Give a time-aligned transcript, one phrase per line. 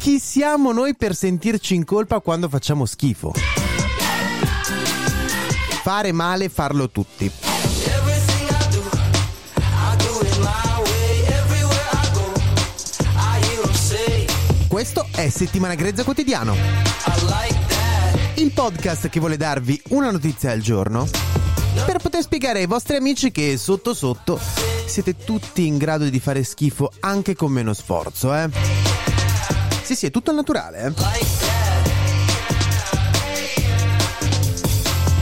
[0.00, 3.34] chi siamo noi per sentirci in colpa quando facciamo schifo?
[5.82, 7.30] Fare male, farlo tutti.
[14.68, 16.54] Questo è Settimana Grezza Quotidiano.
[18.36, 21.06] Il podcast che vuole darvi una notizia al giorno
[21.84, 24.40] per poter spiegare ai vostri amici che sotto sotto
[24.86, 28.89] siete tutti in grado di fare schifo anche con meno sforzo, eh?
[29.90, 30.92] Sì, sì, è tutto al naturale, eh?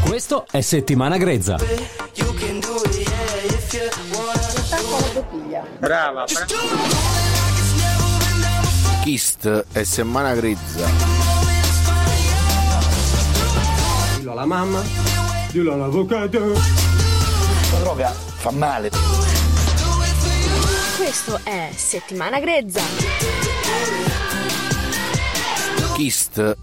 [0.06, 1.56] Questo è Settimana Grezza.
[5.78, 6.27] Brava.
[9.05, 10.86] Kist e Settimana Grezza.
[14.19, 14.83] Dillo alla mamma,
[15.50, 16.52] dillo all'avvocato.
[17.72, 18.91] La droga fa male.
[20.98, 23.47] Questo è Settimana Grezza.
[25.98, 26.34] Kist.
[26.34, 26.54] Se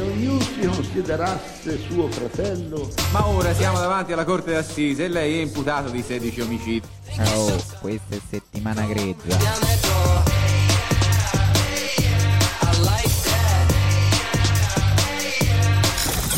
[0.00, 5.42] ognuno si considerasse suo fratello, Ma ora siamo davanti alla corte d'assise e lei è
[5.42, 6.88] imputato di 16 omicidi.
[7.34, 9.38] Oh, questa è settimana grezza.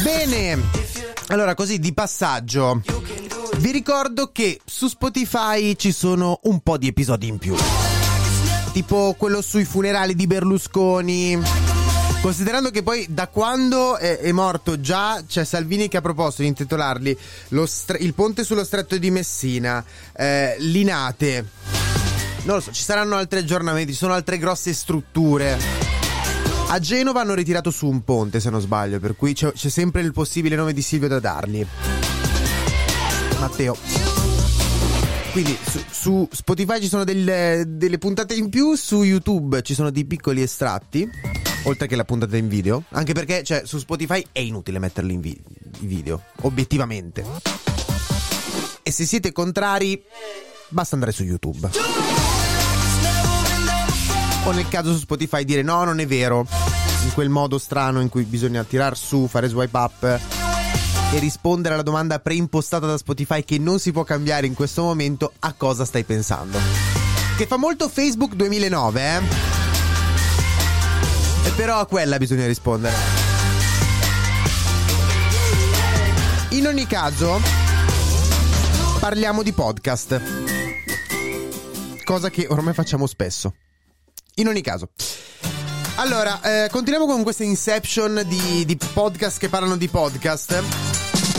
[0.03, 0.80] Bene,
[1.31, 2.83] allora così di passaggio.
[3.59, 7.55] Vi ricordo che su Spotify ci sono un po' di episodi in più.
[8.73, 11.41] Tipo quello sui funerali di Berlusconi.
[12.21, 16.49] Considerando che poi da quando è, è morto già c'è Salvini che ha proposto di
[16.49, 17.17] intitolarli
[17.65, 21.47] stre- Il ponte sullo stretto di Messina, eh, Linate.
[22.43, 25.90] Non lo so, ci saranno altri aggiornamenti, ci sono altre grosse strutture.
[26.72, 30.03] A Genova hanno ritirato su un ponte, se non sbaglio, per cui c'è, c'è sempre
[30.03, 31.66] il possibile nome di Silvio da dargli.
[33.41, 33.76] Matteo.
[35.32, 39.91] Quindi su, su Spotify ci sono delle, delle puntate in più, su YouTube ci sono
[39.91, 41.10] dei piccoli estratti,
[41.64, 45.20] oltre che la puntata in video, anche perché cioè, su Spotify è inutile metterli in
[45.20, 45.42] vi-
[45.81, 47.25] in video, obiettivamente.
[48.84, 50.00] E se siete contrari,
[50.69, 51.69] basta andare su YouTube.
[54.44, 56.47] O nel caso su Spotify dire no, non è vero.
[57.05, 60.03] In quel modo strano in cui bisogna tirar su, fare swipe up
[61.12, 65.33] e rispondere alla domanda preimpostata da Spotify che non si può cambiare in questo momento
[65.41, 66.59] a cosa stai pensando.
[67.37, 69.21] Che fa molto Facebook 2009, eh?
[71.47, 72.94] E però a quella bisogna rispondere.
[76.50, 77.41] In ogni caso,
[78.99, 80.21] parliamo di podcast.
[82.05, 83.55] Cosa che ormai facciamo spesso.
[84.34, 84.91] In ogni caso.
[86.00, 90.62] Allora, eh, continuiamo con questa inception di, di podcast che parlano di podcast.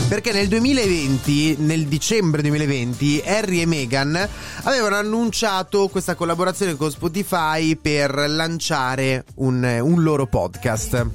[0.06, 4.28] Perché nel 2020, nel dicembre 2020, Harry e Meghan
[4.62, 11.06] avevano annunciato questa collaborazione con Spotify per lanciare un, un loro podcast.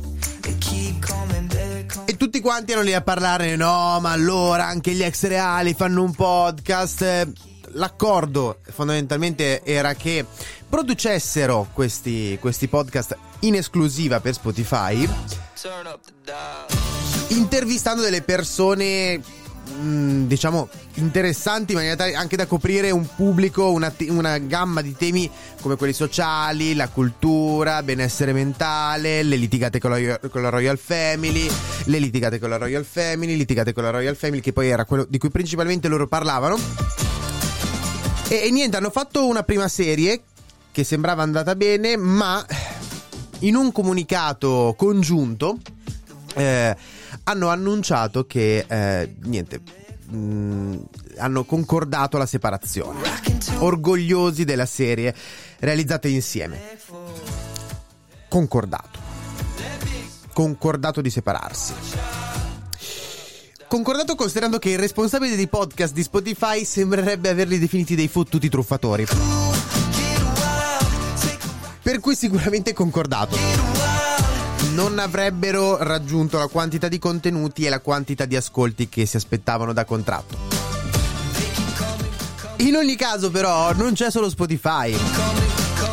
[2.03, 6.03] E tutti quanti erano lì a parlare, no, ma allora anche gli ex reali fanno
[6.03, 7.31] un podcast.
[7.71, 10.25] L'accordo fondamentalmente era che
[10.69, 15.07] producessero questi, questi podcast in esclusiva per Spotify,
[17.29, 19.21] intervistando delle persone
[19.67, 24.95] mh, diciamo interessanti in maniera tale anche da coprire un pubblico, una, una gamma di
[24.95, 25.29] temi
[25.61, 31.49] come quelli sociali, la cultura, benessere mentale, le litigate con la, con la Royal Family,
[31.85, 35.05] le litigate con la Royal Family, litigate con la Royal Family, che poi era quello
[35.07, 36.57] di cui principalmente loro parlavano.
[38.29, 40.23] E, e niente, hanno fatto una prima serie
[40.77, 42.45] che sembrava andata bene, ma
[43.39, 45.57] in un comunicato congiunto
[46.35, 46.77] eh,
[47.23, 49.59] hanno annunciato che eh, niente.
[50.05, 50.75] mh,
[51.17, 52.99] hanno concordato la separazione.
[53.57, 55.15] Orgogliosi della serie
[55.57, 56.77] realizzata insieme.
[58.27, 58.99] Concordato.
[60.31, 61.73] Concordato di separarsi.
[63.67, 69.07] Concordato considerando che il responsabile dei podcast di Spotify sembrerebbe averli definiti dei fottuti truffatori.
[71.87, 73.37] Per cui sicuramente concordato.
[74.73, 79.71] Non avrebbero raggiunto la quantità di contenuti e la quantità di ascolti che si aspettavano
[79.71, 80.37] da contratto.
[82.57, 84.97] In ogni caso, però, non c'è solo Spotify.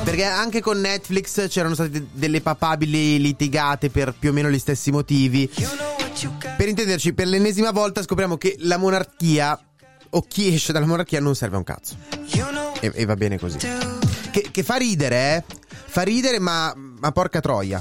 [0.03, 4.91] Perché anche con Netflix c'erano state delle papabili litigate per più o meno gli stessi
[4.91, 5.49] motivi.
[6.57, 9.57] Per intenderci, per l'ennesima volta scopriamo che la monarchia,
[10.11, 11.95] o chi esce dalla monarchia, non serve a un cazzo.
[12.81, 13.59] E, e va bene così.
[13.59, 15.63] Che, che, fa ridere, eh?
[15.95, 17.81] Fa ridere, ma, ma porca troia.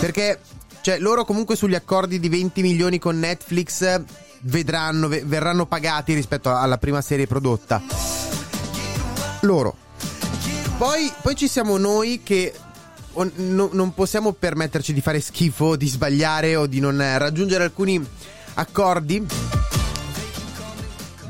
[0.00, 0.40] Perché,
[0.80, 4.02] cioè, loro comunque sugli accordi di 20 milioni con Netflix
[4.44, 7.82] vedranno, verranno pagati rispetto alla prima serie prodotta.
[9.42, 9.76] Loro.
[10.78, 12.54] Poi, poi ci siamo noi che
[13.34, 18.02] no, non possiamo permetterci di fare schifo, di sbagliare o di non raggiungere alcuni
[18.54, 19.22] accordi,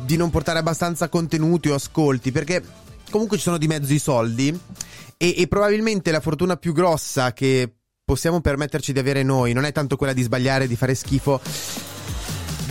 [0.05, 2.63] di non portare abbastanza contenuti o ascolti, perché
[3.11, 4.61] comunque ci sono di mezzo i soldi
[5.23, 7.73] e, e probabilmente la fortuna più grossa che
[8.05, 11.41] possiamo permetterci di avere noi non è tanto quella di sbagliare, di fare schifo,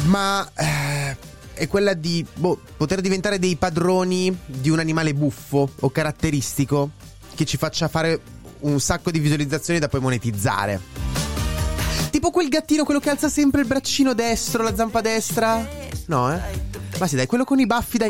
[0.08, 1.16] ma eh,
[1.54, 6.90] è quella di boh, poter diventare dei padroni di un animale buffo o caratteristico
[7.36, 8.20] che ci faccia fare
[8.60, 10.82] un sacco di visualizzazioni da poi monetizzare.
[12.10, 15.66] Tipo quel gattino, quello che alza sempre il braccino destro, la zampa destra.
[16.08, 16.42] No, eh?
[17.00, 18.10] Ma sì, dai, quello con i baffi dai.